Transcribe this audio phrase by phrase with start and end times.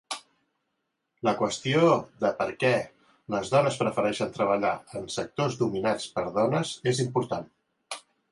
[1.27, 1.89] La qüestió
[2.23, 2.71] de per què
[3.35, 7.47] les dones prefereixen treballar en sectors dominats per dones és important.